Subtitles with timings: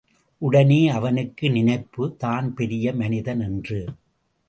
[0.41, 3.81] உடனே அவனுக்கு நினைப்பு, தான் பெரிய மனிதன் என்று!